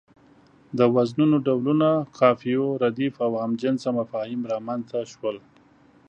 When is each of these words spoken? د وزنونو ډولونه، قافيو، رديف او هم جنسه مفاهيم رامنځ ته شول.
د 0.77 0.79
وزنونو 0.95 1.37
ډولونه، 1.45 1.89
قافيو، 2.19 2.63
رديف 2.83 3.15
او 3.25 3.31
هم 3.41 3.51
جنسه 3.61 3.89
مفاهيم 3.99 4.41
رامنځ 4.51 4.81
ته 4.91 4.99
شول. 5.13 5.37